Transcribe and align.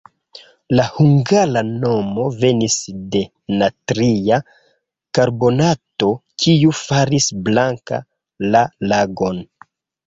La 0.77 0.85
hungara 0.93 1.61
nomo 1.83 2.25
venis 2.45 2.79
de 3.17 3.21
natria 3.59 4.41
karbonato, 5.19 6.11
kiu 6.45 6.75
faris 6.83 7.31
blanka 7.51 8.03
la 8.53 8.69
lagon. 8.93 9.47